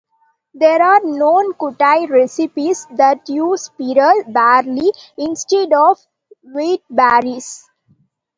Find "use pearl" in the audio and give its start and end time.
3.29-4.23